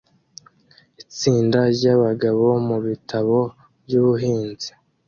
Itsinda 1.01 1.59
ryabagabo 1.75 2.45
mubitabo 2.67 3.39
byubuhanzi 3.83 4.69